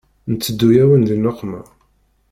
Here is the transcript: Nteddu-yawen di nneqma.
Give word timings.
Nteddu-yawen 0.31 1.03
di 1.07 1.15
nneqma. 1.17 1.61